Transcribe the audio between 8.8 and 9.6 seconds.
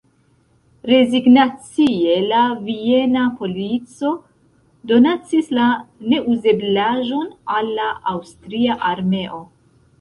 armeo.